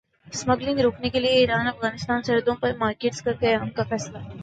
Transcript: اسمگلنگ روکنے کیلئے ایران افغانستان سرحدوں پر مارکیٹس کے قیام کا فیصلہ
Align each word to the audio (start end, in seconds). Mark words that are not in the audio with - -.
اسمگلنگ 0.27 0.79
روکنے 0.79 1.09
کیلئے 1.09 1.31
ایران 1.31 1.67
افغانستان 1.67 2.23
سرحدوں 2.23 2.55
پر 2.55 2.71
مارکیٹس 2.77 3.21
کے 3.21 3.33
قیام 3.39 3.69
کا 3.69 3.83
فیصلہ 3.89 4.17